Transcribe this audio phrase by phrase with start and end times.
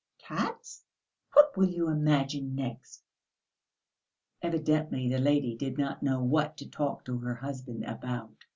[0.17, 0.83] "Cats!
[1.33, 3.03] What will you imagine next?"
[4.41, 8.45] Evidently the lady did not know what to talk to her husband about.